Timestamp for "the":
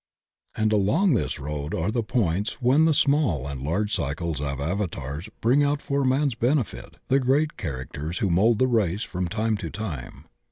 1.91-2.01, 2.85-2.91, 7.07-7.19, 8.57-8.65